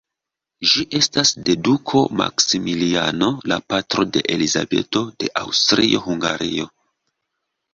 [0.69, 6.69] Ĝi estas de duko Maksimiliano, la patro de Elizabeto de Aŭstrio-Hungario.